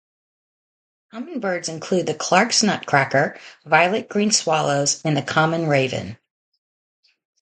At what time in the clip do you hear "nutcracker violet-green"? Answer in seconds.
2.63-4.31